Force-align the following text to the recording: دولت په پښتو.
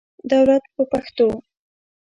دولت 0.29 0.63
په 0.75 0.81
پښتو. 0.91 1.27